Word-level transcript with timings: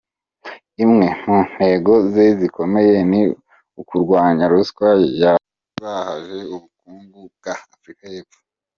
Imwe 0.83 1.07
mu 1.25 1.37
ntego 1.49 1.91
ze 2.11 2.25
zikomeye 2.39 2.97
ni 3.09 3.21
ukurwanya 3.81 4.45
ruswa 4.53 4.87
yazahaje 5.21 6.37
ubukungu 6.53 7.19
bwa 7.35 7.53
Afurika 7.75 8.05
y’Epfo. 8.13 8.39